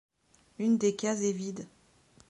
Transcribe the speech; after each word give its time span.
Une 0.57 0.79
des 0.79 0.95
cases 0.95 1.21
est 1.21 1.31
vide. 1.31 1.67